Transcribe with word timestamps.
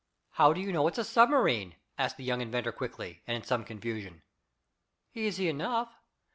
"How 0.31 0.51
do 0.51 0.59
you 0.59 0.73
know 0.73 0.87
it's 0.87 0.97
a 0.97 1.03
submarine?" 1.03 1.75
asked 1.95 2.17
the 2.17 2.23
young 2.23 2.41
inventor 2.41 2.71
quickly, 2.71 3.21
and 3.27 3.37
in 3.37 3.43
some 3.43 3.63
confusion. 3.63 4.23
"Easy 5.13 5.47
enough. 5.47 5.95